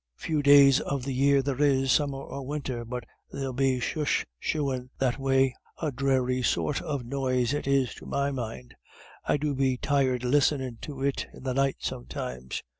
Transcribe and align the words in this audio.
Few 0.15 0.41
days 0.41 0.79
of 0.79 1.03
the 1.03 1.13
year 1.13 1.43
there 1.43 1.61
is, 1.61 1.91
summer 1.91 2.17
or 2.17 2.43
winter, 2.43 2.83
but 2.83 3.03
they'll 3.31 3.53
be 3.53 3.79
shoosh 3.79 4.25
sooin' 4.41 4.89
that 4.97 5.19
way. 5.19 5.55
A 5.79 5.91
dhrary 5.91 6.43
sort 6.43 6.81
of 6.81 7.05
noise 7.05 7.53
it 7.53 7.67
is 7.67 7.93
to 8.01 8.07
my 8.07 8.31
mind. 8.31 8.73
I 9.25 9.37
do 9.37 9.53
be 9.53 9.77
tired 9.77 10.23
listenin' 10.23 10.79
to 10.81 11.03
it 11.03 11.27
in 11.35 11.43
the 11.43 11.53
night 11.53 11.75
sometimes." 11.81 12.63